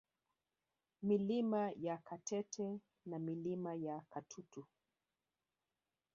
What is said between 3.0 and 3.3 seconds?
na